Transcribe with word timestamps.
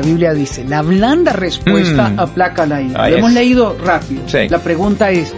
la 0.00 0.06
Biblia 0.06 0.32
dice, 0.34 0.64
la 0.64 0.82
blanda 0.82 1.32
respuesta 1.32 2.10
Mm. 2.10 2.20
aplaca 2.20 2.66
la 2.66 2.82
ira. 2.82 3.08
Lo 3.08 3.16
hemos 3.16 3.32
leído 3.32 3.76
rápido. 3.84 4.22
Sí. 4.26 4.48
La 4.48 4.58
pregunta 4.58 5.10
es, 5.10 5.32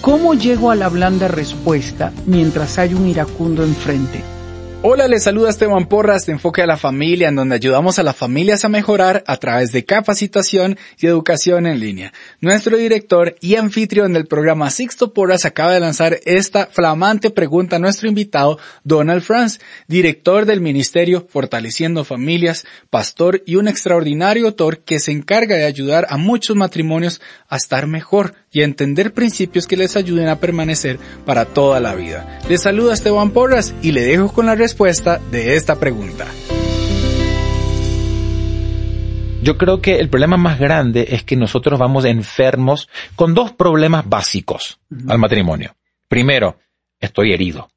¿cómo 0.00 0.34
llego 0.34 0.70
a 0.70 0.74
la 0.74 0.88
blanda 0.88 1.28
respuesta 1.28 2.12
mientras 2.26 2.78
hay 2.78 2.94
un 2.94 3.06
iracundo 3.06 3.62
enfrente? 3.64 4.22
Hola, 4.86 5.08
les 5.08 5.22
saluda 5.22 5.48
Esteban 5.48 5.86
Porras 5.86 6.26
de 6.26 6.32
Enfoque 6.32 6.60
a 6.60 6.66
la 6.66 6.76
Familia, 6.76 7.28
en 7.28 7.36
donde 7.36 7.54
ayudamos 7.54 7.98
a 7.98 8.02
las 8.02 8.16
familias 8.16 8.66
a 8.66 8.68
mejorar 8.68 9.24
a 9.26 9.38
través 9.38 9.72
de 9.72 9.86
capacitación 9.86 10.76
y 10.98 11.06
educación 11.06 11.64
en 11.64 11.80
línea. 11.80 12.12
Nuestro 12.42 12.76
director 12.76 13.34
y 13.40 13.56
anfitrión 13.56 14.12
del 14.12 14.26
programa 14.26 14.68
Sixto 14.68 15.14
Porras 15.14 15.46
acaba 15.46 15.72
de 15.72 15.80
lanzar 15.80 16.20
esta 16.26 16.66
flamante 16.66 17.30
pregunta 17.30 17.76
a 17.76 17.78
nuestro 17.78 18.10
invitado 18.10 18.58
Donald 18.82 19.22
Franz, 19.22 19.58
director 19.88 20.44
del 20.44 20.60
ministerio 20.60 21.26
Fortaleciendo 21.30 22.04
Familias, 22.04 22.66
pastor 22.90 23.42
y 23.46 23.56
un 23.56 23.68
extraordinario 23.68 24.48
autor 24.48 24.80
que 24.80 25.00
se 25.00 25.12
encarga 25.12 25.56
de 25.56 25.64
ayudar 25.64 26.06
a 26.10 26.18
muchos 26.18 26.56
matrimonios 26.56 27.22
a 27.48 27.56
estar 27.56 27.86
mejor 27.86 28.34
y 28.52 28.60
a 28.60 28.64
entender 28.64 29.14
principios 29.14 29.66
que 29.66 29.78
les 29.78 29.96
ayuden 29.96 30.28
a 30.28 30.40
permanecer 30.40 30.98
para 31.24 31.46
toda 31.46 31.80
la 31.80 31.94
vida. 31.94 32.38
Les 32.50 32.60
saluda 32.60 32.92
Esteban 32.92 33.30
Porras 33.30 33.72
y 33.80 33.92
le 33.92 34.02
dejo 34.02 34.30
con 34.30 34.44
la 34.44 34.54
respuesta 34.54 34.73
de 35.30 35.56
esta 35.56 35.78
pregunta. 35.78 36.26
Yo 39.42 39.58
creo 39.58 39.80
que 39.80 39.98
el 39.98 40.08
problema 40.08 40.36
más 40.36 40.58
grande 40.58 41.08
es 41.10 41.22
que 41.22 41.36
nosotros 41.36 41.78
vamos 41.78 42.04
enfermos 42.10 42.88
con 43.14 43.34
dos 43.34 43.52
problemas 43.52 44.08
básicos 44.08 44.80
al 45.08 45.18
matrimonio. 45.18 45.76
Primero, 46.08 46.58
estoy 46.98 47.32
herido. 47.32 47.68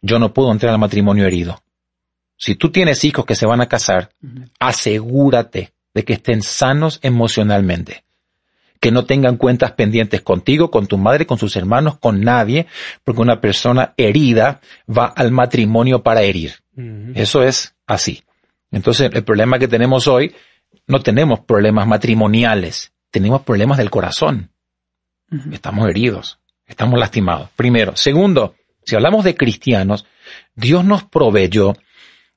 Yo 0.00 0.18
no 0.18 0.32
puedo 0.32 0.50
entrar 0.52 0.72
al 0.72 0.78
matrimonio 0.78 1.26
herido. 1.26 1.62
Si 2.36 2.56
tú 2.56 2.70
tienes 2.70 3.04
hijos 3.04 3.24
que 3.24 3.36
se 3.36 3.46
van 3.46 3.60
a 3.60 3.68
casar, 3.68 4.10
asegúrate 4.58 5.72
de 5.94 6.04
que 6.04 6.14
estén 6.14 6.42
sanos 6.42 6.98
emocionalmente. 7.02 8.05
Que 8.80 8.90
no 8.90 9.04
tengan 9.04 9.36
cuentas 9.36 9.72
pendientes 9.72 10.22
contigo, 10.22 10.70
con 10.70 10.86
tu 10.86 10.98
madre, 10.98 11.26
con 11.26 11.38
sus 11.38 11.56
hermanos, 11.56 11.98
con 11.98 12.20
nadie, 12.20 12.66
porque 13.04 13.22
una 13.22 13.40
persona 13.40 13.94
herida 13.96 14.60
va 14.88 15.06
al 15.06 15.32
matrimonio 15.32 16.02
para 16.02 16.22
herir. 16.22 16.54
Eso 17.14 17.42
es 17.42 17.74
así. 17.86 18.22
Entonces, 18.70 19.10
el 19.12 19.24
problema 19.24 19.58
que 19.58 19.68
tenemos 19.68 20.06
hoy, 20.06 20.34
no 20.86 21.00
tenemos 21.00 21.40
problemas 21.40 21.86
matrimoniales, 21.86 22.92
tenemos 23.10 23.42
problemas 23.42 23.78
del 23.78 23.90
corazón. 23.90 24.50
Estamos 25.50 25.88
heridos, 25.88 26.38
estamos 26.66 26.98
lastimados. 26.98 27.50
Primero. 27.56 27.96
Segundo, 27.96 28.54
si 28.84 28.94
hablamos 28.94 29.24
de 29.24 29.34
cristianos, 29.34 30.06
Dios 30.54 30.84
nos 30.84 31.02
proveyó 31.04 31.74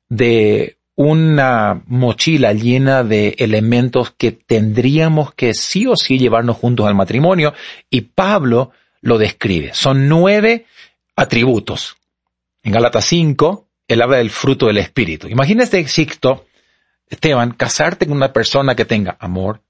de 0.07 0.78
una 1.01 1.81
mochila 1.87 2.51
llena 2.51 3.05
de 3.05 3.37
elementos 3.39 4.13
que 4.17 4.33
tendríamos 4.33 5.33
que 5.33 5.53
sí 5.53 5.87
o 5.87 5.95
sí 5.95 6.19
llevarnos 6.19 6.57
juntos 6.57 6.87
al 6.87 6.93
matrimonio 6.93 7.53
y 7.89 8.01
Pablo 8.01 8.71
lo 8.99 9.17
describe. 9.17 9.73
Son 9.73 10.09
nueve 10.09 10.65
atributos. 11.15 11.95
En 12.63 12.73
Gálatas 12.73 13.05
5, 13.05 13.65
él 13.87 14.01
habla 14.01 14.17
del 14.17 14.29
fruto 14.29 14.65
del 14.65 14.79
Espíritu. 14.79 15.29
Imagínate, 15.29 15.87
Sixto, 15.87 16.47
Esteban, 17.07 17.51
casarte 17.51 18.05
con 18.05 18.17
una 18.17 18.33
persona 18.33 18.75
que 18.75 18.83
tenga 18.83 19.15
amor, 19.21 19.61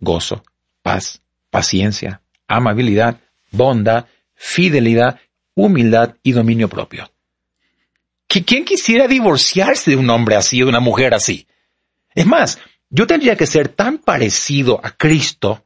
gozo, 0.00 0.42
paz, 0.80 1.20
paciencia, 1.50 2.22
amabilidad, 2.48 3.20
bondad, 3.50 4.06
fidelidad, 4.32 5.20
humildad 5.54 6.14
y 6.22 6.32
dominio 6.32 6.70
propio. 6.70 7.11
¿Qui- 8.32 8.44
¿Quién 8.44 8.64
quisiera 8.64 9.06
divorciarse 9.08 9.90
de 9.90 9.96
un 9.96 10.08
hombre 10.08 10.36
así, 10.36 10.58
de 10.58 10.64
una 10.64 10.80
mujer 10.80 11.12
así? 11.14 11.46
Es 12.14 12.24
más, 12.26 12.58
yo 12.88 13.06
tendría 13.06 13.36
que 13.36 13.46
ser 13.46 13.68
tan 13.68 13.98
parecido 13.98 14.80
a 14.82 14.90
Cristo 14.92 15.64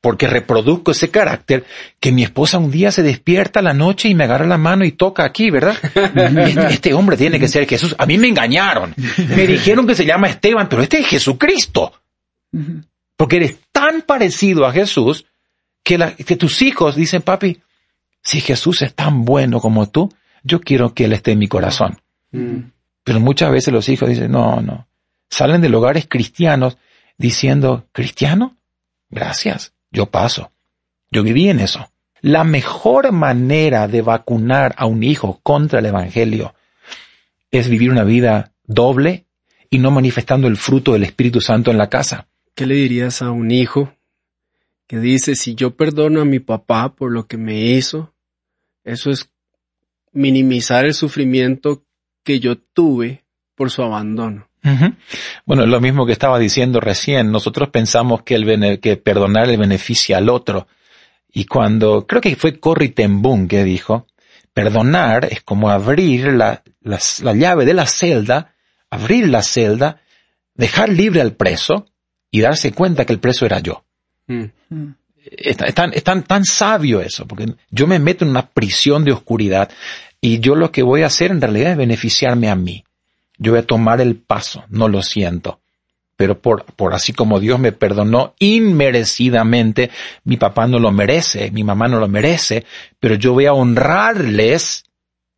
porque 0.00 0.26
reproduzco 0.26 0.90
ese 0.90 1.10
carácter 1.10 1.64
que 2.00 2.12
mi 2.12 2.22
esposa 2.24 2.58
un 2.58 2.70
día 2.70 2.92
se 2.92 3.02
despierta 3.02 3.60
a 3.60 3.62
la 3.62 3.72
noche 3.72 4.08
y 4.08 4.14
me 4.14 4.24
agarra 4.24 4.46
la 4.46 4.58
mano 4.58 4.84
y 4.84 4.92
toca 4.92 5.24
aquí, 5.24 5.50
¿verdad? 5.50 5.76
Este, 5.94 6.66
este 6.74 6.94
hombre 6.94 7.16
tiene 7.16 7.40
que 7.40 7.48
ser 7.48 7.66
Jesús. 7.66 7.94
A 7.98 8.04
mí 8.06 8.18
me 8.18 8.28
engañaron. 8.28 8.94
Me 9.16 9.46
dijeron 9.46 9.86
que 9.86 9.94
se 9.94 10.04
llama 10.04 10.28
Esteban, 10.28 10.68
pero 10.68 10.82
este 10.82 10.98
es 10.98 11.06
Jesucristo. 11.06 11.92
Porque 13.16 13.36
eres 13.36 13.56
tan 13.72 14.02
parecido 14.02 14.66
a 14.66 14.72
Jesús 14.72 15.24
que, 15.82 15.96
la- 15.98 16.14
que 16.14 16.36
tus 16.36 16.60
hijos 16.62 16.96
dicen, 16.96 17.22
papi, 17.22 17.60
si 18.22 18.40
Jesús 18.40 18.82
es 18.82 18.94
tan 18.94 19.24
bueno 19.24 19.58
como 19.60 19.88
tú, 19.88 20.12
yo 20.44 20.60
quiero 20.60 20.94
que 20.94 21.06
Él 21.06 21.12
esté 21.12 21.32
en 21.32 21.40
mi 21.40 21.48
corazón. 21.48 21.98
Pero 22.30 23.20
muchas 23.20 23.50
veces 23.50 23.72
los 23.72 23.88
hijos 23.88 24.08
dicen, 24.08 24.30
no, 24.30 24.60
no. 24.60 24.86
Salen 25.30 25.60
de 25.60 25.74
hogares 25.74 26.06
cristianos 26.08 26.78
diciendo, 27.18 27.88
¿cristiano? 27.92 28.56
Gracias, 29.10 29.72
yo 29.90 30.06
paso. 30.06 30.52
Yo 31.10 31.22
viví 31.22 31.48
en 31.48 31.60
eso. 31.60 31.90
La 32.20 32.44
mejor 32.44 33.12
manera 33.12 33.88
de 33.88 34.02
vacunar 34.02 34.74
a 34.78 34.86
un 34.86 35.02
hijo 35.02 35.40
contra 35.42 35.80
el 35.80 35.86
Evangelio 35.86 36.54
es 37.50 37.68
vivir 37.68 37.90
una 37.90 38.04
vida 38.04 38.52
doble 38.64 39.26
y 39.70 39.78
no 39.78 39.90
manifestando 39.90 40.48
el 40.48 40.56
fruto 40.56 40.92
del 40.92 41.04
Espíritu 41.04 41.40
Santo 41.40 41.70
en 41.70 41.78
la 41.78 41.88
casa. 41.88 42.26
¿Qué 42.54 42.66
le 42.66 42.74
dirías 42.74 43.22
a 43.22 43.30
un 43.30 43.50
hijo 43.50 43.92
que 44.86 44.98
dice, 44.98 45.34
si 45.34 45.54
yo 45.54 45.76
perdono 45.76 46.20
a 46.20 46.24
mi 46.24 46.40
papá 46.40 46.94
por 46.94 47.12
lo 47.12 47.26
que 47.26 47.36
me 47.36 47.60
hizo, 47.60 48.12
eso 48.84 49.10
es 49.10 49.30
minimizar 50.14 50.84
el 50.86 50.94
sufrimiento 50.94 51.84
que 52.22 52.40
yo 52.40 52.56
tuve 52.56 53.24
por 53.54 53.70
su 53.70 53.82
abandono? 53.82 54.48
Ujú. 54.64 54.94
Bueno, 55.44 55.64
es 55.64 55.68
lo 55.68 55.80
mismo 55.80 56.06
que 56.06 56.12
estaba 56.12 56.38
diciendo 56.38 56.80
recién. 56.80 57.30
Nosotros 57.30 57.68
pensamos 57.68 58.22
que, 58.22 58.34
el 58.34 58.46
bene- 58.46 58.80
que 58.80 58.96
perdonar 58.96 59.46
le 59.48 59.58
beneficia 59.58 60.16
al 60.16 60.30
otro. 60.30 60.66
Y 61.30 61.44
cuando, 61.44 62.06
creo 62.06 62.22
que 62.22 62.34
fue 62.36 62.58
Corrie 62.58 62.88
ten 62.90 63.20
Boom 63.20 63.46
que 63.48 63.62
dijo, 63.64 64.06
perdonar 64.54 65.26
es 65.30 65.42
como 65.42 65.68
abrir 65.70 66.32
la, 66.32 66.62
la, 66.80 66.98
la 67.22 67.34
llave 67.34 67.66
de 67.66 67.74
la 67.74 67.86
celda, 67.86 68.54
abrir 68.88 69.28
la 69.28 69.42
celda, 69.42 70.00
dejar 70.54 70.88
libre 70.88 71.20
al 71.20 71.34
preso 71.34 71.86
y 72.30 72.40
darse 72.40 72.72
cuenta 72.72 73.04
que 73.04 73.12
el 73.12 73.20
preso 73.20 73.44
era 73.44 73.58
yo. 73.58 73.84
Mm. 74.28 74.44
Es, 75.30 75.56
tan, 75.56 76.22
tan 76.22 76.44
sabio 76.44 77.00
eso, 77.00 77.26
porque 77.26 77.54
yo 77.70 77.86
me 77.86 77.98
meto 77.98 78.24
en 78.24 78.30
una 78.30 78.48
prisión 78.48 79.04
de 79.04 79.12
oscuridad 79.12 79.70
y 80.20 80.40
yo 80.40 80.54
lo 80.54 80.72
que 80.72 80.82
voy 80.82 81.02
a 81.02 81.06
hacer 81.06 81.30
en 81.30 81.40
realidad 81.40 81.72
es 81.72 81.76
beneficiarme 81.76 82.48
a 82.48 82.56
mí. 82.56 82.84
Yo 83.36 83.52
voy 83.52 83.60
a 83.60 83.66
tomar 83.66 84.00
el 84.00 84.16
paso, 84.16 84.64
no 84.68 84.88
lo 84.88 85.02
siento. 85.02 85.60
Pero 86.16 86.40
por, 86.40 86.64
por 86.64 86.94
así 86.94 87.12
como 87.12 87.40
Dios 87.40 87.58
me 87.58 87.72
perdonó 87.72 88.34
inmerecidamente, 88.38 89.90
mi 90.22 90.36
papá 90.36 90.66
no 90.66 90.78
lo 90.78 90.92
merece, 90.92 91.50
mi 91.50 91.64
mamá 91.64 91.88
no 91.88 91.98
lo 91.98 92.08
merece, 92.08 92.64
pero 93.00 93.16
yo 93.16 93.32
voy 93.32 93.46
a 93.46 93.52
honrarles 93.52 94.84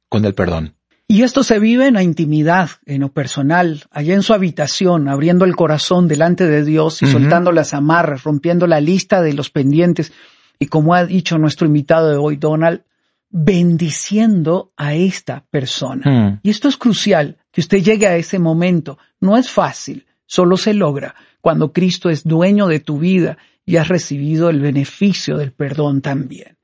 con 0.09 0.25
el 0.25 0.35
perdón. 0.35 0.76
Y 1.09 1.23
esto 1.23 1.45
se 1.45 1.61
vive 1.61 1.87
en 1.87 1.95
la 1.95 2.03
intimidad, 2.03 2.71
en 2.85 3.03
lo 3.03 3.13
personal, 3.13 3.85
allá 3.93 4.15
en 4.15 4.23
su 4.23 4.35
habitación, 4.35 5.09
abriendo 5.09 5.45
el 5.45 5.55
corazón 5.55 6.09
delante 6.09 6.47
de 6.47 6.65
Dios 6.65 7.01
y 7.01 7.07
soltando 7.07 7.53
las 7.53 7.75
amarras, 7.75 8.25
rompiendo 8.25 8.67
la 8.67 8.81
lista 8.81 9.23
de 9.23 9.33
los 9.33 9.51
pendientes. 9.51 10.13
Y 10.59 10.67
como 10.67 10.95
ha 10.95 11.05
dicho 11.05 11.39
nuestro 11.39 11.67
invitado 11.67 12.11
de 12.11 12.17
hoy, 12.17 12.37
Donald, 12.37 12.83
bendiciendo 13.31 14.73
a 14.77 14.95
esta 14.95 15.45
persona. 15.49 16.41
Y 16.43 16.51
esto 16.51 16.69
es 16.69 16.77
crucial, 16.77 17.37
que 17.53 17.61
usted 17.61 17.83
llegue 17.83 18.09
a 18.09 18.17
ese 18.17 18.41
momento. 18.41 18.99
No 19.21 19.37
es 19.37 19.49
fácil, 19.49 20.07
solo 20.27 20.57
se 20.57 20.75
logra 20.75 21.15
cuando 21.41 21.73
Cristo 21.73 22.11
es 22.11 22.25
dueño 22.25 22.67
de 22.67 22.81
tu 22.81 22.99
vida 22.99 23.39
y 23.65 23.77
has 23.77 23.87
recibido 23.87 24.51
el 24.51 24.61
beneficio 24.61 25.37
del 25.37 25.53
perdón 25.53 26.03
también. 26.03 26.57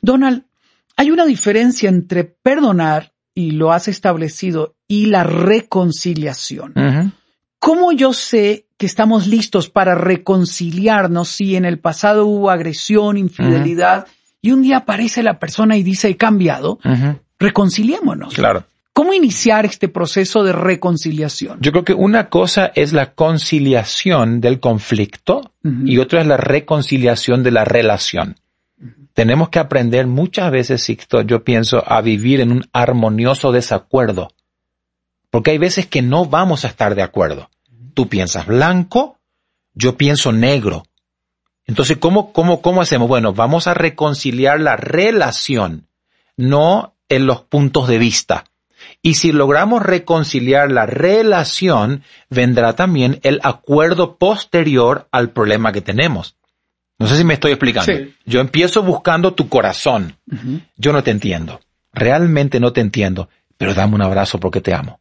Donald, 0.00 0.44
hay 0.96 1.12
una 1.12 1.24
diferencia 1.26 1.88
entre 1.88 2.24
perdonar, 2.24 3.12
y 3.36 3.52
lo 3.52 3.70
has 3.70 3.86
establecido, 3.86 4.74
y 4.88 5.06
la 5.06 5.22
reconciliación. 5.22 6.72
¿Cómo 7.58 7.92
yo 7.92 8.14
sé 8.14 8.66
que 8.78 8.86
estamos 8.86 9.26
listos 9.26 9.68
para 9.68 9.94
reconciliarnos 9.94 11.28
si 11.28 11.54
en 11.54 11.66
el 11.66 11.78
pasado 11.78 12.26
hubo 12.26 12.50
agresión, 12.50 13.18
infidelidad, 13.18 14.06
y 14.40 14.52
un 14.52 14.62
día 14.62 14.78
aparece 14.78 15.22
la 15.22 15.38
persona 15.38 15.76
y 15.76 15.82
dice, 15.82 16.08
he 16.08 16.16
cambiado? 16.16 16.78
Reconciliémonos. 17.38 18.34
Claro. 18.34 18.64
¿Cómo 18.94 19.12
iniciar 19.12 19.66
este 19.66 19.88
proceso 19.88 20.42
de 20.42 20.52
reconciliación? 20.52 21.58
Yo 21.60 21.72
creo 21.72 21.84
que 21.84 21.92
una 21.92 22.30
cosa 22.30 22.72
es 22.74 22.94
la 22.94 23.12
conciliación 23.12 24.40
del 24.40 24.60
conflicto 24.60 25.52
y 25.84 25.98
otra 25.98 26.22
es 26.22 26.26
la 26.26 26.38
reconciliación 26.38 27.42
de 27.42 27.50
la 27.50 27.66
relación. 27.66 28.36
Tenemos 29.16 29.48
que 29.48 29.58
aprender 29.58 30.06
muchas 30.06 30.50
veces, 30.50 30.82
Sixto, 30.82 31.22
yo 31.22 31.42
pienso, 31.42 31.82
a 31.90 32.02
vivir 32.02 32.42
en 32.42 32.52
un 32.52 32.68
armonioso 32.74 33.50
desacuerdo. 33.50 34.28
Porque 35.30 35.52
hay 35.52 35.58
veces 35.58 35.86
que 35.86 36.02
no 36.02 36.26
vamos 36.26 36.66
a 36.66 36.68
estar 36.68 36.94
de 36.94 37.02
acuerdo. 37.02 37.48
Tú 37.94 38.10
piensas 38.10 38.46
blanco, 38.46 39.18
yo 39.72 39.96
pienso 39.96 40.32
negro. 40.32 40.82
Entonces, 41.64 41.96
¿cómo, 41.96 42.34
cómo, 42.34 42.60
cómo 42.60 42.82
hacemos? 42.82 43.08
Bueno, 43.08 43.32
vamos 43.32 43.66
a 43.66 43.72
reconciliar 43.72 44.60
la 44.60 44.76
relación, 44.76 45.88
no 46.36 46.94
en 47.08 47.24
los 47.24 47.40
puntos 47.40 47.88
de 47.88 47.96
vista. 47.96 48.44
Y 49.00 49.14
si 49.14 49.32
logramos 49.32 49.82
reconciliar 49.82 50.70
la 50.70 50.84
relación, 50.84 52.02
vendrá 52.28 52.74
también 52.74 53.18
el 53.22 53.40
acuerdo 53.42 54.18
posterior 54.18 55.08
al 55.10 55.30
problema 55.30 55.72
que 55.72 55.80
tenemos. 55.80 56.36
No 56.98 57.06
sé 57.06 57.16
si 57.16 57.24
me 57.24 57.34
estoy 57.34 57.52
explicando. 57.52 57.92
Sí. 57.92 58.14
Yo 58.24 58.40
empiezo 58.40 58.82
buscando 58.82 59.34
tu 59.34 59.48
corazón. 59.48 60.16
Yo 60.76 60.92
no 60.92 61.02
te 61.02 61.10
entiendo. 61.10 61.60
Realmente 61.92 62.58
no 62.60 62.72
te 62.72 62.80
entiendo. 62.80 63.28
Pero 63.58 63.74
dame 63.74 63.94
un 63.94 64.02
abrazo 64.02 64.38
porque 64.40 64.60
te 64.60 64.74
amo. 64.74 65.00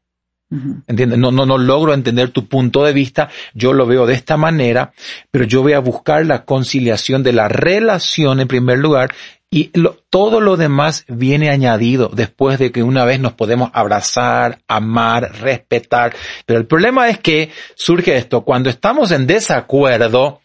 ¿Entiendes? 0.88 1.18
No, 1.20 1.32
no, 1.32 1.46
no 1.46 1.58
logro 1.58 1.94
entender 1.94 2.30
tu 2.30 2.48
punto 2.48 2.84
de 2.86 2.94
vista. 2.94 3.30
Yo 3.54 3.74
lo 3.74 3.86
veo 3.86 4.06
de 4.06 4.14
esta 4.14 4.38
manera, 4.38 4.94
pero 5.32 5.44
yo 5.44 5.62
voy 5.64 5.74
a 5.74 5.80
buscar 5.80 6.26
la 6.26 6.46
conciliación 6.46 7.24
de 7.24 7.34
la 7.34 7.48
relación 7.50 8.40
en 8.40 8.48
primer 8.48 8.78
lugar 8.78 9.14
y 9.50 9.72
lo- 9.74 9.98
todo 10.10 10.40
lo 10.42 10.56
demás 10.56 11.04
viene 11.08 11.50
añadido 11.50 12.10
después 12.14 12.60
de 12.60 12.72
que 12.72 12.84
una 12.84 13.06
vez 13.06 13.20
nos 13.20 13.34
podemos 13.34 13.70
abrazar, 13.74 14.60
amar, 14.68 15.32
respetar. 15.42 16.16
Pero 16.46 16.60
el 16.60 16.68
problema 16.68 17.10
es 17.10 17.20
que 17.20 17.50
surge 17.76 18.16
esto, 18.16 18.42
cuando 18.46 18.70
estamos 18.70 19.12
en 19.12 19.28
desacuerdo, 19.28 20.42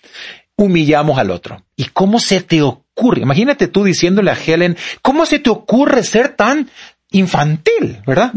humillamos 0.61 1.19
al 1.19 1.31
otro. 1.31 1.63
¿Y 1.77 1.85
cómo 1.87 2.19
se 2.21 2.41
te 2.43 2.63
ocurre? 2.63 3.23
Imagínate 3.23 3.67
tú 3.69 3.85
diciéndole 3.85 4.31
a 4.31 4.35
Helen, 4.37 4.77
¿cómo 5.03 5.27
se 5.27 5.39
te 5.39 5.51
ocurre 5.51 6.03
ser 6.03 6.37
tan 6.37 6.69
infantil, 7.11 7.99
verdad? 8.07 8.33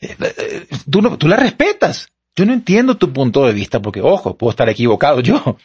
Eh, 0.00 0.16
eh, 0.20 0.66
Tú, 0.90 1.02
no- 1.02 1.16
tú 1.18 1.26
la 1.28 1.36
respetas. 1.36 2.08
Yo 2.36 2.44
no 2.44 2.52
entiendo 2.52 2.96
tu 2.98 3.12
punto 3.12 3.46
de 3.46 3.52
vista 3.54 3.80
porque, 3.80 4.00
ojo, 4.02 4.36
puedo 4.36 4.50
estar 4.50 4.68
equivocado 4.68 5.20
yo, 5.20 5.56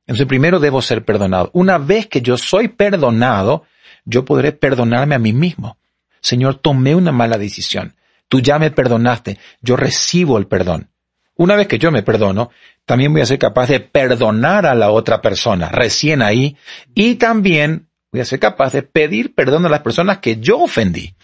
Entonces 0.00 0.26
primero 0.26 0.58
debo 0.58 0.82
ser 0.82 1.04
perdonado. 1.04 1.50
Una 1.54 1.78
vez 1.78 2.08
que 2.08 2.20
yo 2.20 2.36
soy 2.36 2.68
perdonado, 2.68 3.62
yo 4.04 4.24
podré 4.24 4.50
perdonarme 4.50 5.14
a 5.14 5.20
mí 5.20 5.32
mismo. 5.32 5.78
Señor, 6.20 6.56
tomé 6.56 6.96
una 6.96 7.12
mala 7.12 7.38
decisión. 7.38 7.94
Tú 8.28 8.40
ya 8.40 8.58
me 8.58 8.72
perdonaste. 8.72 9.38
Yo 9.60 9.76
recibo 9.76 10.36
el 10.36 10.48
perdón. 10.48 10.90
Una 11.36 11.56
vez 11.56 11.66
que 11.66 11.78
yo 11.78 11.90
me 11.90 12.02
perdono, 12.02 12.50
también 12.84 13.12
voy 13.12 13.22
a 13.22 13.26
ser 13.26 13.38
capaz 13.38 13.68
de 13.68 13.80
perdonar 13.80 14.66
a 14.66 14.74
la 14.74 14.90
otra 14.90 15.20
persona 15.20 15.68
recién 15.68 16.22
ahí 16.22 16.56
y 16.94 17.16
también 17.16 17.88
voy 18.12 18.20
a 18.20 18.24
ser 18.24 18.38
capaz 18.38 18.72
de 18.72 18.82
pedir 18.82 19.34
perdón 19.34 19.66
a 19.66 19.68
las 19.68 19.80
personas 19.80 20.18
que 20.18 20.36
yo 20.36 20.60
ofendí. 20.60 21.14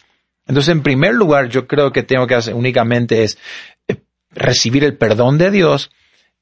Entonces, 0.47 0.73
en 0.73 0.83
primer 0.83 1.15
lugar, 1.15 1.49
yo 1.49 1.69
creo 1.69 1.93
que 1.93 2.03
tengo 2.03 2.27
que 2.27 2.35
hacer 2.35 2.55
únicamente 2.55 3.23
es 3.23 3.39
eh, 3.87 4.03
recibir 4.31 4.83
el 4.83 4.97
perdón 4.97 5.39
de 5.39 5.53
Dios 5.53 5.93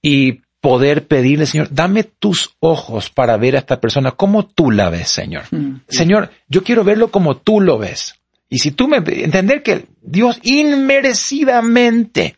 y 0.01 0.41
poder 0.61 1.07
pedirle, 1.07 1.47
Señor, 1.47 1.69
dame 1.71 2.05
tus 2.05 2.57
ojos 2.61 3.11
para 3.11 3.37
ver 3.37 3.57
a 3.57 3.59
esta 3.59 3.81
persona 3.81 4.13
como 4.13 4.47
tú 4.47 4.71
la 4.71 4.89
ves, 4.91 5.11
Señor. 5.11 5.45
Señor, 5.89 6.31
yo 6.49 6.65
quiero 6.65 6.85
verlo 6.85 7.11
como 7.11 7.37
tú 7.37 7.61
lo 7.61 7.79
ves. 7.79 8.15
Y 8.49 8.59
si 8.59 8.71
tú 8.71 8.89
me 8.89 8.97
entender 8.97 9.63
que 9.63 9.87
Dios 10.01 10.41
inmerecidamente, 10.43 12.37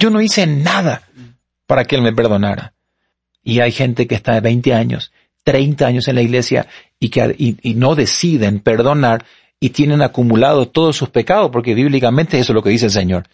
yo 0.00 0.10
no 0.10 0.20
hice 0.20 0.46
nada 0.46 1.02
para 1.66 1.84
que 1.84 1.94
Él 1.94 2.02
me 2.02 2.12
perdonara. 2.12 2.72
Y 3.44 3.60
hay 3.60 3.70
gente 3.70 4.08
que 4.08 4.16
está 4.16 4.34
de 4.34 4.40
20 4.40 4.74
años, 4.74 5.12
30 5.44 5.86
años 5.86 6.08
en 6.08 6.16
la 6.16 6.22
iglesia 6.22 6.66
y 6.98 7.10
que 7.10 7.34
y, 7.38 7.56
y 7.62 7.74
no 7.74 7.94
deciden 7.94 8.60
perdonar 8.60 9.24
y 9.60 9.70
tienen 9.70 10.02
acumulado 10.02 10.68
todos 10.68 10.96
sus 10.96 11.10
pecados, 11.10 11.50
porque 11.50 11.74
bíblicamente 11.74 12.38
eso 12.38 12.52
es 12.52 12.54
lo 12.54 12.62
que 12.62 12.70
dice 12.70 12.86
el 12.86 12.90
Señor. 12.90 13.28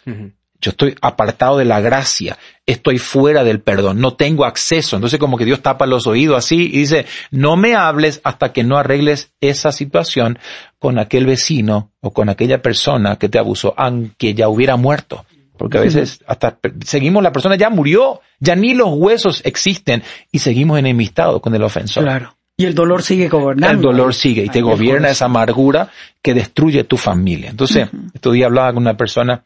Yo 0.59 0.71
estoy 0.71 0.95
apartado 1.01 1.57
de 1.57 1.65
la 1.65 1.79
gracia, 1.79 2.37
estoy 2.65 2.97
fuera 2.97 3.43
del 3.43 3.61
perdón, 3.61 4.01
no 4.01 4.15
tengo 4.15 4.43
acceso. 4.43 4.97
Entonces 4.97 5.19
como 5.19 5.37
que 5.37 5.45
Dios 5.45 5.61
tapa 5.61 5.85
los 5.85 6.05
oídos 6.05 6.37
así 6.37 6.69
y 6.73 6.79
dice, 6.79 7.05
no 7.31 7.55
me 7.55 7.75
hables 7.75 8.19
hasta 8.23 8.51
que 8.51 8.63
no 8.63 8.77
arregles 8.77 9.31
esa 9.39 9.71
situación 9.71 10.39
con 10.79 10.99
aquel 10.99 11.25
vecino 11.25 11.91
o 12.01 12.11
con 12.11 12.27
aquella 12.27 12.61
persona 12.61 13.17
que 13.17 13.29
te 13.29 13.39
abusó, 13.39 13.73
aunque 13.77 14.33
ya 14.33 14.49
hubiera 14.49 14.75
muerto. 14.75 15.25
Porque 15.57 15.77
a 15.77 15.81
veces 15.81 16.23
hasta 16.27 16.57
seguimos, 16.85 17.21
la 17.23 17.31
persona 17.31 17.55
ya 17.55 17.69
murió, 17.69 18.21
ya 18.39 18.55
ni 18.55 18.73
los 18.73 18.89
huesos 18.91 19.41
existen 19.45 20.03
y 20.31 20.39
seguimos 20.39 20.77
enemistados 20.79 21.41
con 21.41 21.53
el 21.55 21.63
ofensor. 21.63 22.03
Claro. 22.03 22.35
Y 22.55 22.65
el 22.65 22.73
dolor 22.73 23.03
sigue 23.03 23.29
gobernando. 23.29 23.75
El 23.75 23.81
dolor 23.81 24.13
sigue 24.15 24.43
y 24.45 24.49
te 24.49 24.61
gobierna 24.61 25.09
esa 25.09 25.25
amargura 25.25 25.89
que 26.23 26.33
destruye 26.33 26.83
tu 26.85 26.97
familia. 26.97 27.51
Entonces, 27.51 27.87
estos 28.15 28.33
días 28.33 28.47
hablaba 28.47 28.73
con 28.73 28.81
una 28.81 28.97
persona 28.97 29.43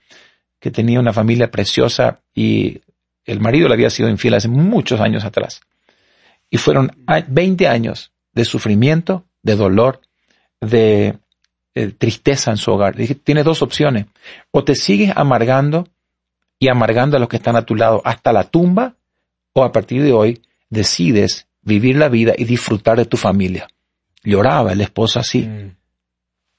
que 0.60 0.72
tenía 0.72 1.00
una 1.00 1.12
familia 1.12 1.52
preciosa 1.52 2.20
y 2.34 2.80
el 3.26 3.40
marido 3.42 3.68
le 3.68 3.74
había 3.74 3.90
sido 3.90 4.08
infiel 4.08 4.36
hace 4.36 4.48
muchos 4.48 5.02
años 5.02 5.26
atrás. 5.26 5.60
Y 6.50 6.58
fueron 6.58 6.92
a- 7.08 7.22
20 7.28 7.68
años 7.68 8.12
de 8.34 8.46
sufrimiento, 8.46 9.26
de 9.44 9.56
dolor, 9.58 10.00
de, 10.62 11.18
eh, 11.76 11.92
tristeza 11.98 12.52
en 12.52 12.58
su 12.58 12.72
hogar. 12.72 12.96
Dije, 12.96 13.16
tienes 13.16 13.44
dos 13.44 13.62
opciones. 13.62 14.06
O 14.52 14.64
te 14.64 14.76
sigues 14.76 15.12
amargando 15.16 15.88
y 16.62 16.70
amargando 16.70 17.18
a 17.18 17.20
los 17.20 17.28
que 17.28 17.38
están 17.38 17.56
a 17.56 17.64
tu 17.66 17.76
lado 17.76 18.04
hasta 18.06 18.32
la 18.32 18.44
tumba, 18.44 18.94
o 19.54 19.64
a 19.64 19.72
partir 19.72 20.04
de 20.04 20.14
hoy 20.14 20.44
decides 20.70 21.48
vivir 21.64 21.98
la 21.98 22.08
vida 22.08 22.34
y 22.38 22.46
disfrutar 22.46 22.98
de 22.98 23.06
tu 23.06 23.18
familia. 23.18 23.68
Lloraba 24.24 24.72
el 24.72 24.80
esposo 24.82 25.20
así. 25.20 25.50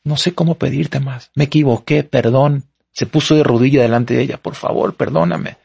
No 0.02 0.16
sé 0.16 0.34
cómo 0.34 0.56
pedirte 0.56 0.98
más. 0.98 1.30
Me 1.36 1.44
equivoqué, 1.44 2.02
perdón. 2.02 2.64
Se 2.90 3.06
puso 3.06 3.36
de 3.36 3.44
rodilla 3.44 3.80
delante 3.80 4.14
de 4.14 4.22
ella. 4.22 4.38
Por 4.38 4.56
favor, 4.56 4.96
perdóname. 4.96 5.56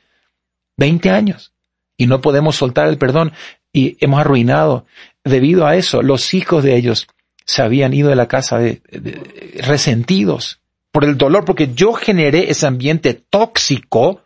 Veinte 0.77 1.09
años. 1.09 1.51
Y 1.97 2.05
no 2.05 2.21
podemos 2.21 2.55
soltar 2.55 2.87
el 2.89 2.99
perdón. 2.99 3.33
Y 3.73 3.97
hemos 3.99 4.19
arruinado. 4.19 4.85
Debido 5.23 5.65
a 5.65 5.75
eso, 5.75 6.03
los 6.03 6.35
hijos 6.35 6.63
de 6.63 6.75
ellos 6.77 7.07
se 7.43 7.63
habían 7.63 7.91
ido 7.95 8.09
de 8.09 8.15
la 8.15 8.27
casa 8.27 8.59
de, 8.59 8.83
de- 8.91 9.61
resentidos 9.63 10.59
por 10.91 11.05
el 11.05 11.17
dolor, 11.17 11.43
porque 11.43 11.73
yo 11.73 11.93
generé 11.93 12.51
ese 12.51 12.67
ambiente 12.67 13.15
tóxico 13.15 14.21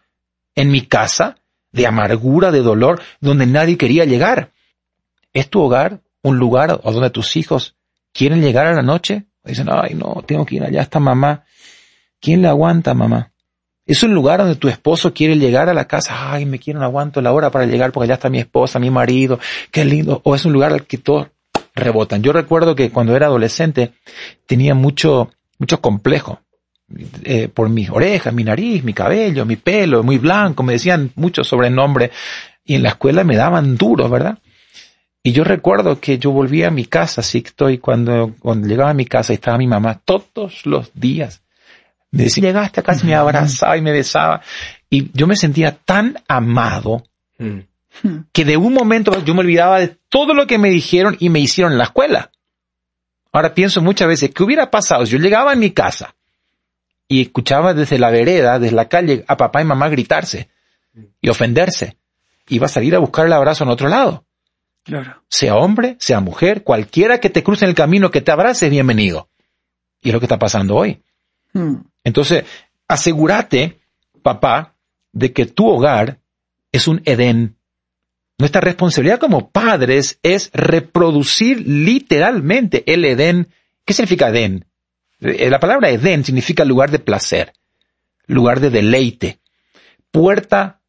en 0.56 0.72
mi 0.72 0.82
casa 0.82 1.38
de 1.72 1.88
amargura, 1.88 2.52
de 2.52 2.62
dolor, 2.62 3.02
donde 3.20 3.46
nadie 3.46 3.78
quería 3.78 4.06
llegar. 4.06 4.52
¿Es 5.34 5.50
tu 5.50 5.62
hogar 5.62 6.02
un 6.22 6.38
lugar 6.38 6.72
a 6.72 6.92
donde 6.92 7.10
tus 7.10 7.38
hijos 7.38 7.76
quieren 8.14 8.42
llegar 8.42 8.68
a 8.68 8.74
la 8.74 8.82
noche 8.82 9.26
Dicen, 9.44 9.68
ay, 9.72 9.96
no, 9.96 10.24
tengo 10.26 10.46
que 10.46 10.56
ir 10.56 10.64
allá, 10.64 10.82
está 10.82 11.00
mamá. 11.00 11.44
¿Quién 12.20 12.42
le 12.42 12.48
aguanta, 12.48 12.94
mamá? 12.94 13.32
Es 13.86 14.04
un 14.04 14.14
lugar 14.14 14.40
donde 14.40 14.56
tu 14.56 14.68
esposo 14.68 15.14
quiere 15.14 15.38
llegar 15.38 15.68
a 15.68 15.74
la 15.74 15.86
casa, 15.86 16.32
ay, 16.32 16.46
me 16.46 16.60
quiero, 16.60 16.80
no 16.80 16.86
aguanto 16.86 17.22
la 17.22 17.34
hora 17.34 17.50
para 17.50 17.66
llegar 17.66 17.92
porque 17.92 18.06
allá 18.06 18.14
está 18.16 18.30
mi 18.30 18.40
esposa, 18.40 18.78
mi 18.78 18.92
marido, 18.92 19.40
qué 19.72 19.84
lindo. 19.84 20.22
O 20.24 20.36
es 20.36 20.46
un 20.46 20.54
lugar 20.54 20.72
al 20.72 20.86
que 20.86 21.00
todos 21.00 21.28
rebotan. 21.74 22.22
Yo 22.22 22.32
recuerdo 22.32 22.76
que 22.76 22.92
cuando 22.92 23.16
era 23.16 23.26
adolescente 23.26 23.94
tenía 24.46 24.76
mucho, 24.76 25.32
mucho 25.58 25.82
complejo 25.82 26.40
eh, 27.24 27.48
por 27.48 27.70
mis 27.70 27.90
orejas, 27.90 28.34
mi 28.34 28.44
nariz, 28.44 28.84
mi 28.84 28.94
cabello, 28.94 29.46
mi 29.46 29.56
pelo, 29.56 30.04
muy 30.04 30.18
blanco, 30.18 30.64
me 30.64 30.74
decían 30.74 31.12
muchos 31.16 31.48
sobrenombres 31.48 32.12
y 32.64 32.76
en 32.76 32.84
la 32.84 32.90
escuela 32.90 33.24
me 33.24 33.36
daban 33.36 33.76
duro, 33.76 34.10
¿verdad? 34.10 34.40
Y 35.24 35.34
yo 35.34 35.44
recuerdo 35.44 36.00
que 36.00 36.18
yo 36.18 36.32
volvía 36.32 36.68
a 36.68 36.72
mi 36.72 36.86
casa, 36.86 37.22
así 37.22 37.44
estoy 37.46 37.78
cuando, 37.78 38.34
cuando 38.40 38.68
llegaba 38.68 38.90
a 38.90 38.96
mi 38.96 39.06
casa 39.06 39.34
estaba 39.34 39.58
mi 39.58 39.68
mamá 39.68 40.02
todos 40.04 40.66
los 40.66 40.92
días. 40.94 41.44
Me 42.10 42.24
decía, 42.24 42.44
llegaste 42.44 42.80
a 42.80 42.84
casa 42.84 43.04
y 43.04 43.08
me 43.08 43.16
abrazaba 43.16 43.78
y 43.78 43.82
me 43.82 43.92
besaba. 43.92 44.42
Y 44.90 45.12
yo 45.14 45.28
me 45.28 45.36
sentía 45.36 45.78
tan 45.86 46.18
amado 46.28 47.04
mm. 47.38 47.60
que 48.34 48.46
de 48.46 48.58
un 48.58 48.74
momento 48.74 49.24
yo 49.24 49.34
me 49.34 49.42
olvidaba 49.42 49.80
de 49.80 49.96
todo 50.10 50.34
lo 50.34 50.48
que 50.48 50.58
me 50.58 50.70
dijeron 50.70 51.16
y 51.20 51.30
me 51.30 51.40
hicieron 51.40 51.74
en 51.74 51.78
la 51.78 51.86
escuela. 51.86 52.32
Ahora 53.32 53.54
pienso 53.54 53.82
muchas 53.82 54.08
veces, 54.08 54.32
¿qué 54.34 54.44
hubiera 54.44 54.72
pasado 54.72 55.06
si 55.06 55.14
yo 55.14 55.20
llegaba 55.20 55.54
a 55.54 55.56
mi 55.56 55.72
casa 55.72 56.16
y 57.12 57.24
escuchaba 57.24 57.74
desde 57.74 58.00
la 58.00 58.10
vereda, 58.10 58.58
desde 58.58 58.74
la 58.74 58.88
calle, 58.88 59.26
a 59.28 59.36
papá 59.36 59.62
y 59.62 59.66
mamá 59.66 59.90
gritarse 59.90 60.48
y 61.20 61.28
ofenderse? 61.28 61.98
Iba 62.48 62.68
a 62.68 62.70
salir 62.70 62.96
a 62.96 63.00
buscar 63.00 63.26
el 63.26 63.34
abrazo 63.34 63.66
en 63.66 63.70
otro 63.70 63.90
lado. 63.90 64.26
Claro. 64.84 65.22
Sea 65.28 65.58
hombre, 65.58 65.98
sea 66.00 66.22
mujer, 66.22 66.64
cualquiera 66.64 67.20
que 67.20 67.30
te 67.30 67.44
cruce 67.44 67.66
en 67.66 67.70
el 67.70 67.76
camino, 67.76 68.12
que 68.12 68.22
te 68.22 68.32
abrace, 68.32 68.68
es 68.68 68.72
bienvenido. 68.72 69.28
Y 70.02 70.08
es 70.08 70.14
lo 70.14 70.22
que 70.22 70.26
está 70.26 70.40
pasando 70.40 70.78
hoy. 70.78 71.04
Hmm. 71.52 71.82
Entonces, 72.06 72.46
asegúrate, 72.88 73.82
papá, 74.22 74.76
de 75.12 75.34
que 75.34 75.46
tu 75.46 75.68
hogar 75.68 76.22
es 76.72 76.88
un 76.88 77.02
Edén. 77.04 77.58
Nuestra 78.38 78.62
responsabilidad 78.62 79.20
como 79.20 79.50
padres 79.52 80.18
es 80.24 80.50
reproducir 80.54 81.68
literalmente 81.68 82.86
el 82.94 83.04
Edén. 83.04 83.50
¿Qué 83.84 83.94
significa 83.94 84.30
Edén? 84.30 84.66
Eh, 85.22 85.50
la 85.50 85.60
palabra 85.60 85.90
Edén 85.90 86.26
significa 86.26 86.66
lugar 86.66 86.92
de 86.92 87.00
placer, 87.00 87.54
lugar 88.26 88.60
de 88.60 88.70
deleite. 88.70 89.40
Puerta 90.12 90.82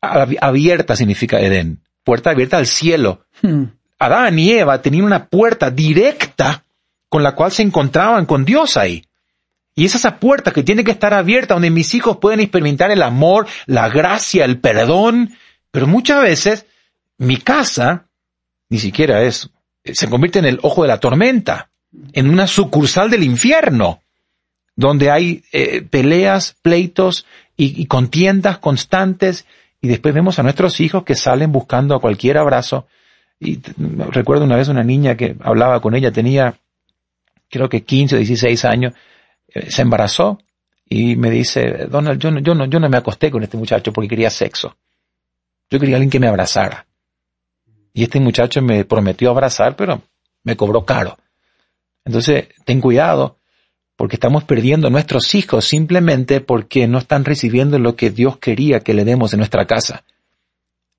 abierta 0.00 0.96
significa 0.96 1.40
Edén 1.40 1.84
puerta 2.04 2.30
abierta 2.30 2.58
al 2.58 2.66
cielo. 2.66 3.26
Hmm. 3.42 3.64
Adán 3.98 4.38
y 4.38 4.52
Eva 4.52 4.80
tenían 4.80 5.06
una 5.06 5.26
puerta 5.26 5.70
directa 5.70 6.62
con 7.08 7.22
la 7.22 7.34
cual 7.34 7.50
se 7.50 7.62
encontraban 7.62 8.26
con 8.26 8.44
Dios 8.44 8.76
ahí. 8.76 9.04
Y 9.74 9.86
es 9.86 9.94
esa 9.96 10.20
puerta 10.20 10.52
que 10.52 10.62
tiene 10.62 10.84
que 10.84 10.92
estar 10.92 11.14
abierta 11.14 11.54
donde 11.54 11.70
mis 11.70 11.94
hijos 11.94 12.18
pueden 12.18 12.40
experimentar 12.40 12.92
el 12.92 13.02
amor, 13.02 13.48
la 13.66 13.88
gracia, 13.88 14.44
el 14.44 14.60
perdón. 14.60 15.34
Pero 15.72 15.86
muchas 15.88 16.22
veces 16.22 16.66
mi 17.18 17.38
casa 17.38 18.06
ni 18.68 18.78
siquiera 18.78 19.22
es, 19.22 19.50
se 19.84 20.08
convierte 20.08 20.38
en 20.38 20.44
el 20.44 20.60
ojo 20.62 20.82
de 20.82 20.88
la 20.88 21.00
tormenta, 21.00 21.70
en 22.12 22.30
una 22.30 22.46
sucursal 22.46 23.10
del 23.10 23.22
infierno, 23.22 24.00
donde 24.76 25.10
hay 25.10 25.44
eh, 25.52 25.82
peleas, 25.82 26.56
pleitos 26.62 27.26
y 27.56 27.86
contiendas 27.86 28.58
constantes 28.58 29.46
y 29.80 29.86
después 29.86 30.14
vemos 30.14 30.38
a 30.38 30.42
nuestros 30.42 30.80
hijos 30.80 31.04
que 31.04 31.14
salen 31.14 31.52
buscando 31.52 31.94
a 31.94 32.00
cualquier 32.00 32.38
abrazo. 32.38 32.86
Y 33.38 33.60
recuerdo 34.10 34.44
una 34.44 34.56
vez 34.56 34.68
una 34.68 34.82
niña 34.82 35.14
que 35.14 35.36
hablaba 35.40 35.80
con 35.80 35.94
ella, 35.94 36.10
tenía 36.10 36.58
creo 37.50 37.68
que 37.68 37.84
15 37.84 38.14
o 38.14 38.18
16 38.18 38.64
años, 38.64 38.94
eh, 39.48 39.70
se 39.70 39.82
embarazó 39.82 40.38
y 40.88 41.16
me 41.16 41.30
dice, 41.30 41.86
Donald, 41.90 42.18
yo 42.18 42.30
no, 42.30 42.40
yo, 42.40 42.54
no, 42.54 42.64
yo 42.64 42.80
no 42.80 42.88
me 42.88 42.96
acosté 42.96 43.30
con 43.30 43.42
este 43.42 43.56
muchacho 43.56 43.92
porque 43.92 44.08
quería 44.08 44.30
sexo. 44.30 44.76
Yo 45.70 45.78
quería 45.78 45.96
alguien 45.96 46.10
que 46.10 46.18
me 46.18 46.28
abrazara. 46.28 46.86
Y 47.92 48.02
este 48.02 48.20
muchacho 48.20 48.60
me 48.62 48.84
prometió 48.84 49.30
abrazar, 49.30 49.76
pero 49.76 50.02
me 50.42 50.56
cobró 50.56 50.84
caro. 50.84 51.16
Entonces, 52.04 52.48
ten 52.64 52.80
cuidado 52.80 53.38
porque 53.96 54.16
estamos 54.16 54.44
perdiendo 54.44 54.88
a 54.88 54.90
nuestros 54.90 55.34
hijos 55.34 55.64
simplemente 55.64 56.40
porque 56.40 56.86
no 56.88 56.98
están 56.98 57.24
recibiendo 57.24 57.78
lo 57.78 57.96
que 57.96 58.10
Dios 58.10 58.38
quería 58.38 58.80
que 58.80 58.94
le 58.94 59.04
demos 59.04 59.32
en 59.32 59.38
nuestra 59.38 59.66
casa. 59.66 60.04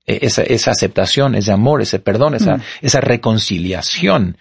E, 0.06 0.20
esa, 0.22 0.42
esa 0.42 0.70
aceptación, 0.70 1.34
ese 1.34 1.52
amor, 1.52 1.82
ese 1.82 1.98
perdón, 1.98 2.34
esa, 2.34 2.56
mm. 2.56 2.62
esa 2.82 3.00
reconciliación. 3.00 4.38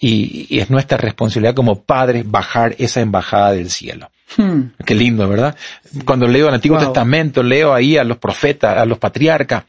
Y, 0.00 0.58
es 0.58 0.70
nuestra 0.70 0.96
responsabilidad 0.96 1.54
como 1.54 1.82
padres 1.82 2.24
bajar 2.28 2.76
esa 2.78 3.00
embajada 3.00 3.52
del 3.52 3.68
cielo. 3.68 4.10
Hmm. 4.36 4.70
Qué 4.84 4.94
lindo, 4.94 5.28
¿verdad? 5.28 5.56
Cuando 6.04 6.28
leo 6.28 6.48
el 6.48 6.54
Antiguo 6.54 6.78
Testamento, 6.78 7.42
leo 7.42 7.74
ahí 7.74 7.96
a 7.96 8.04
los 8.04 8.18
profetas, 8.18 8.78
a 8.78 8.84
los 8.84 8.98
patriarcas, 8.98 9.64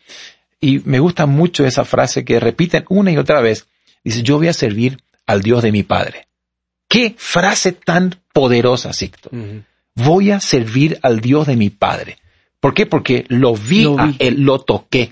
y 0.62 0.79
me 0.86 1.00
gusta 1.00 1.25
mucho 1.25 1.65
esa 1.65 1.84
frase 1.84 2.25
que 2.25 2.39
repiten 2.39 2.86
una 2.89 3.12
y 3.12 3.18
otra 3.18 3.41
vez. 3.41 3.65
Dice, 4.03 4.22
yo 4.22 4.38
voy 4.38 4.50
a 4.50 4.53
servir 4.53 5.00
al 5.25 5.41
Dios 5.41 5.63
de 5.63 5.72
mi 5.72 5.82
Padre. 5.82 6.28
Qué 6.89 7.13
frase 7.17 7.72
tan 7.72 8.15
poderosa, 8.34 8.93
Sicto. 8.93 9.29
Voy 9.93 10.31
a 10.31 10.39
servir 10.39 11.00
al 11.03 11.22
Dios 11.22 11.46
de 11.46 11.55
mi 11.55 11.69
Padre. 11.69 12.17
¿Por 12.60 12.74
qué? 12.74 12.88
Porque 12.88 13.25
lo 13.29 13.55
vi, 13.55 13.86
a 13.86 14.12
él, 14.17 14.41
lo 14.41 14.60
toqué. 14.60 15.12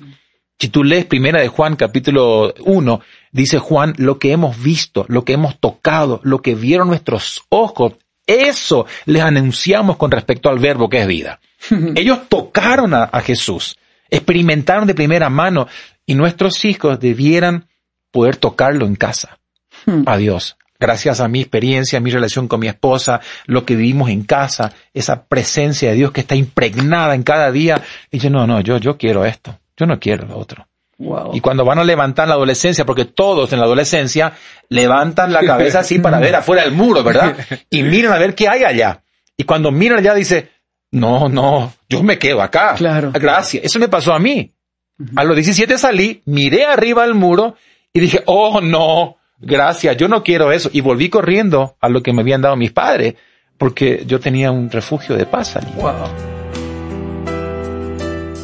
Si 0.59 0.69
tú 0.69 0.83
lees 0.83 1.05
primera 1.05 1.39
de 1.39 1.49
Juan 1.49 1.75
capítulo 1.75 2.51
1, 2.65 3.01
dice 3.31 3.59
Juan, 3.59 3.93
lo 3.97 4.17
que 4.17 4.31
hemos 4.31 4.61
visto, 4.61 5.05
lo 5.07 5.23
que 5.23 5.33
hemos 5.33 5.59
tocado, 5.59 6.19
lo 6.23 6.41
que 6.41 6.55
vieron 6.55 6.87
nuestros 6.87 7.43
ojos, 7.49 7.93
eso 8.25 8.87
les 9.05 9.21
anunciamos 9.21 9.97
con 9.97 10.09
respecto 10.09 10.49
al 10.49 10.57
verbo 10.57 10.89
que 10.89 11.01
es 11.01 11.07
vida. 11.07 11.39
Ellos 11.95 12.27
tocaron 12.27 12.95
a, 12.95 13.07
Jesús, 13.21 13.77
experimentaron 14.09 14.87
de 14.87 14.95
primera 14.95 15.29
mano 15.29 15.67
y 16.07 16.15
nuestros 16.15 16.65
hijos 16.65 16.99
debieran 16.99 17.67
poder 18.09 18.37
tocarlo 18.37 18.87
en 18.87 18.95
casa. 18.95 19.37
Hmm. 19.85 20.03
a 20.07 20.17
Dios 20.17 20.57
gracias 20.79 21.19
a 21.19 21.27
mi 21.27 21.41
experiencia, 21.41 21.99
mi 21.99 22.11
relación 22.11 22.47
con 22.47 22.59
mi 22.59 22.67
esposa, 22.67 23.21
lo 23.45 23.65
que 23.65 23.75
vivimos 23.75 24.09
en 24.09 24.23
casa, 24.23 24.73
esa 24.93 25.25
presencia 25.25 25.89
de 25.89 25.95
Dios 25.95 26.11
que 26.11 26.21
está 26.21 26.35
impregnada 26.35 27.15
en 27.15 27.23
cada 27.23 27.51
día. 27.51 27.81
Y 28.11 28.19
yo, 28.19 28.29
no, 28.29 28.47
no, 28.47 28.61
yo, 28.61 28.77
yo 28.77 28.97
quiero 28.97 29.25
esto, 29.25 29.59
yo 29.75 29.85
no 29.85 29.99
quiero 29.99 30.27
lo 30.27 30.37
otro. 30.37 30.67
Y 31.31 31.41
cuando 31.41 31.63
van 31.63 31.77
a 31.77 31.83
levantar 31.83 32.27
la 32.27 32.33
adolescencia, 32.33 32.83
porque 32.83 33.05
todos 33.05 33.53
en 33.53 33.59
la 33.59 33.65
adolescencia 33.65 34.33
levantan 34.69 35.31
la 35.31 35.45
cabeza 35.45 35.79
así 35.79 35.99
para 35.99 36.19
ver 36.19 36.35
afuera 36.35 36.63
del 36.63 36.71
muro, 36.71 37.03
¿verdad? 37.03 37.35
Y 37.69 37.83
miran 37.83 38.13
a 38.13 38.17
ver 38.17 38.33
qué 38.33 38.47
hay 38.47 38.63
allá. 38.63 39.03
Y 39.37 39.43
cuando 39.43 39.71
miran 39.71 39.99
allá 39.99 40.15
dice, 40.15 40.49
no, 40.91 41.29
no, 41.29 41.73
yo 41.87 42.01
me 42.01 42.17
quedo 42.17 42.41
acá. 42.41 42.73
Claro. 42.75 43.11
Gracias. 43.13 43.63
Eso 43.63 43.77
me 43.77 43.89
pasó 43.89 44.11
a 44.13 44.19
mí. 44.19 44.53
A 45.15 45.23
los 45.23 45.35
17 45.35 45.77
salí, 45.77 46.23
miré 46.25 46.65
arriba 46.65 47.03
al 47.03 47.13
muro 47.13 47.55
y 47.93 47.99
dije, 47.99 48.23
oh 48.25 48.61
no, 48.61 49.16
gracias, 49.39 49.97
yo 49.97 50.07
no 50.07 50.23
quiero 50.23 50.51
eso. 50.51 50.69
Y 50.71 50.81
volví 50.81 51.09
corriendo 51.09 51.77
a 51.79 51.89
lo 51.89 52.03
que 52.03 52.13
me 52.13 52.21
habían 52.21 52.41
dado 52.41 52.55
mis 52.55 52.71
padres, 52.71 53.15
porque 53.57 54.03
yo 54.05 54.19
tenía 54.19 54.51
un 54.51 54.69
refugio 54.69 55.15
de 55.15 55.25
paz 55.25 55.57
Wow. 55.75 56.37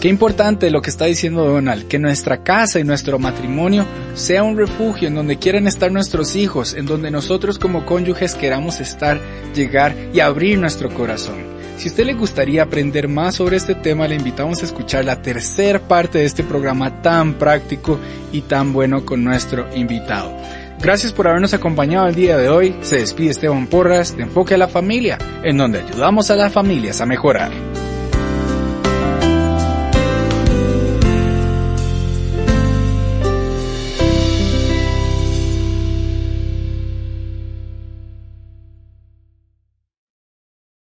Qué 0.03 0.09
importante 0.09 0.69
lo 0.69 0.81
que 0.81 0.89
está 0.89 1.05
diciendo 1.05 1.45
Donald, 1.45 1.87
que 1.87 1.97
nuestra 1.97 2.43
casa 2.43 2.77
y 2.77 2.83
nuestro 2.83 3.19
matrimonio 3.19 3.85
sea 4.15 4.43
un 4.43 4.57
refugio 4.57 5.07
en 5.07 5.15
donde 5.15 5.37
quieran 5.37 5.65
estar 5.65 5.93
nuestros 5.93 6.35
hijos, 6.35 6.73
en 6.73 6.85
donde 6.85 7.09
nosotros 7.09 7.57
como 7.57 7.85
cónyuges 7.85 8.35
queramos 8.35 8.81
estar, 8.81 9.17
llegar 9.55 9.95
y 10.13 10.19
abrir 10.19 10.59
nuestro 10.59 10.93
corazón. 10.93 11.53
Si 11.77 11.87
usted 11.87 12.05
le 12.05 12.15
gustaría 12.15 12.63
aprender 12.63 13.07
más 13.07 13.35
sobre 13.35 13.55
este 13.55 13.75
tema, 13.75 14.05
le 14.05 14.15
invitamos 14.15 14.61
a 14.61 14.65
escuchar 14.65 15.05
la 15.05 15.21
tercera 15.21 15.79
parte 15.79 16.17
de 16.17 16.25
este 16.25 16.43
programa 16.43 17.01
tan 17.01 17.35
práctico 17.35 17.97
y 18.33 18.41
tan 18.41 18.73
bueno 18.73 19.05
con 19.05 19.23
nuestro 19.23 19.73
invitado. 19.73 20.35
Gracias 20.83 21.13
por 21.13 21.29
habernos 21.29 21.53
acompañado 21.53 22.07
el 22.07 22.15
día 22.15 22.35
de 22.35 22.49
hoy. 22.49 22.75
Se 22.81 22.97
despide 22.97 23.29
Esteban 23.29 23.67
Porras 23.67 24.17
de 24.17 24.23
Enfoque 24.23 24.55
a 24.55 24.57
la 24.57 24.67
Familia, 24.67 25.17
en 25.41 25.57
donde 25.57 25.79
ayudamos 25.79 26.29
a 26.29 26.35
las 26.35 26.51
familias 26.51 26.99
a 26.99 27.05
mejorar. 27.05 27.51